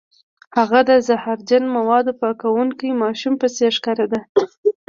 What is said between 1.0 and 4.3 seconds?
زهرجن موادو پاکوونکي ماشوم په څیر ښکاریده